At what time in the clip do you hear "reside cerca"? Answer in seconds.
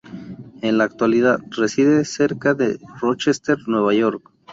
1.51-2.55